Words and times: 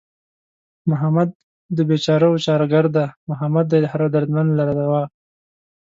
محمد 0.89 1.29
د 1.75 1.77
بېچارهوو 1.89 2.43
چاره 2.45 2.65
گر 2.73 2.85
دئ 2.95 3.07
محمد 3.29 3.65
دئ 3.71 3.81
هر 3.91 4.01
دردمند 4.13 4.49
لره 4.59 4.73
دوا 4.79 5.03